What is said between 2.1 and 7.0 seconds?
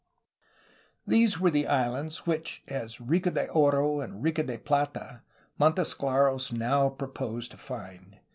which, as ''Rica de Oro" and "Rica de Plata," Montesclaros now